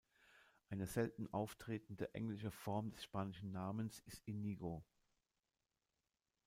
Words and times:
Eine 0.71 0.87
selten 0.87 1.31
auftretende 1.31 2.11
englische 2.15 2.49
Form 2.49 2.89
des 2.89 3.03
spanischen 3.03 3.51
Namens 3.51 3.99
ist 4.07 4.23
"Inigo". 4.25 4.83